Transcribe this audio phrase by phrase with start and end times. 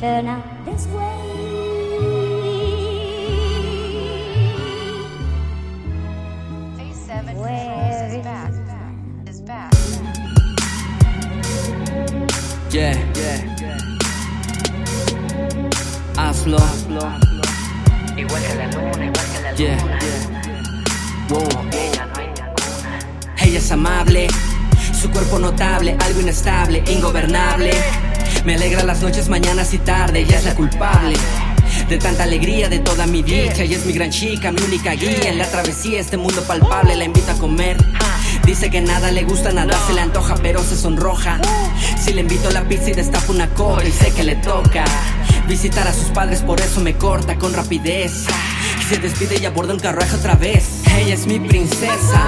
[0.00, 1.02] turn out this way.
[7.36, 8.24] Where is
[12.70, 13.40] Yeah, yeah.
[16.16, 16.58] Hazlo.
[18.16, 19.56] Igual que la luna, igual que la luna.
[19.56, 20.20] Yeah, yeah.
[21.28, 21.46] Wow.
[21.72, 22.98] Ella no hay ninguna.
[23.42, 24.28] Ella es amable,
[24.94, 27.72] su cuerpo notable, algo inestable, ingobernable.
[28.44, 31.16] Me alegra las noches, mañanas y tarde, ella es la culpable.
[31.88, 35.28] De tanta alegría, de toda mi dicha, ella es mi gran chica, mi única guía
[35.28, 37.76] en la travesía, este mundo palpable, la invito a comer.
[38.44, 41.38] Dice que nada le gusta, nada se le antoja, pero se sonroja.
[42.02, 44.84] Si le invito a la pizza y destapo una copa y sé que le toca.
[45.46, 48.26] Visitar a sus padres, por eso me corta con rapidez.
[48.80, 50.82] Y se despide y aborda un carruaje otra vez.
[50.96, 52.22] Ella es mi princesa,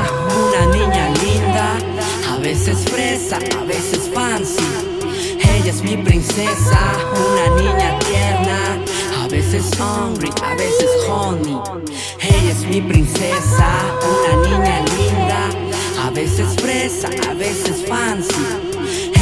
[0.48, 1.76] una niña linda.
[2.32, 3.81] A veces fresa, a veces.
[5.82, 6.78] Mi princesa,
[7.16, 8.78] una niña tierna.
[9.22, 11.58] A veces hungry, a veces honey.
[12.20, 13.68] Ella es mi princesa,
[14.02, 15.48] una niña linda.
[16.06, 18.34] A veces fresa, a veces fancy.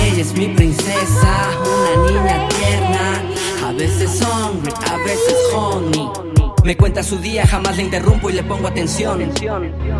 [0.05, 3.23] Ella es mi princesa, una niña tierna.
[3.67, 6.30] A veces hungry, a veces honey.
[6.65, 9.33] Me cuenta su día, jamás le interrumpo y le pongo atención.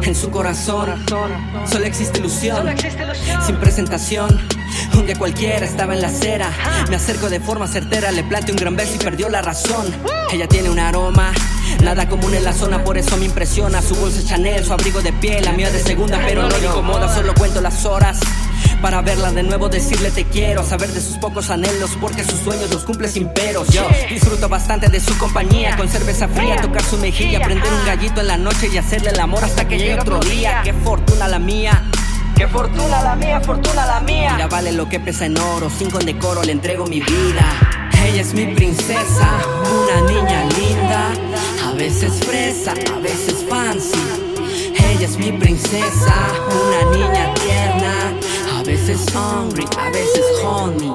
[0.03, 1.05] En su corazón
[1.67, 2.67] solo existe ilusión.
[3.47, 4.41] Sin presentación,
[4.95, 6.51] un día cualquiera estaba en la acera.
[6.89, 9.87] Me acerco de forma certera, le planteo un gran beso y perdió la razón.
[10.33, 11.33] Ella tiene un aroma.
[11.83, 15.13] Nada común en la zona, por eso me impresiona Su bolsa Chanel, su abrigo de
[15.13, 18.19] piel, la mía de segunda Pero no le incomoda, solo cuento las horas
[18.81, 22.71] para verla de nuevo, decirle te quiero Saber de sus pocos anhelos, porque sus sueños
[22.71, 23.69] los cumple sin peros.
[23.69, 28.21] Yo disfruto bastante de su compañía Con cerveza fría, tocar su mejilla Prender un gallito
[28.21, 31.39] en la noche y hacerle el amor Hasta que llegue otro día, qué fortuna la
[31.39, 31.85] mía.
[32.37, 34.33] Qué fortuna la mía, fortuna la mía.
[34.33, 37.91] Mira, vale lo que pesa en oro, sin decoro le entrego mi vida.
[38.03, 39.29] Ella es mi princesa,
[39.63, 41.13] una niña linda
[41.69, 43.99] A veces fresa, a veces fancy.
[44.91, 46.15] Ella es mi princesa,
[46.49, 48.30] una niña tierna
[48.61, 50.93] A veces hungry, a veces honey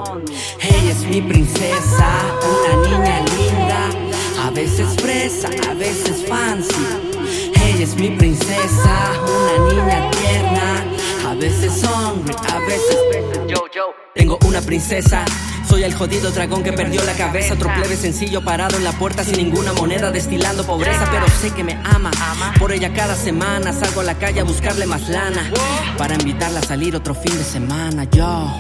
[0.60, 2.08] Ella es mi princesa,
[2.46, 3.90] una niña linda.
[4.46, 6.76] A veces fresa, a veces fancy.
[7.66, 9.05] Ella es mi princesa,
[14.14, 15.26] Tengo una princesa.
[15.68, 17.54] Soy el jodido dragón que perdió la cabeza.
[17.54, 21.08] Otro plebe sencillo parado en la puerta sin ninguna moneda, destilando pobreza.
[21.12, 22.12] Pero sé que me ama.
[22.60, 25.52] Por ella cada semana salgo a la calle a buscarle más lana.
[25.98, 28.06] Para invitarla a salir otro fin de semana.
[28.06, 28.52] Yo.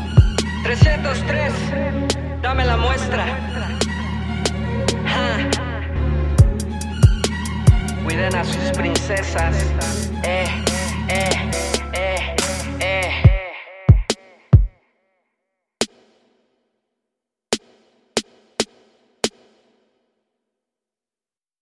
[0.63, 1.53] 303,
[2.41, 3.25] dame la muestra.
[8.03, 9.55] Cuiden a sus princesas.
[10.23, 10.47] Eh,
[11.07, 11.64] eh.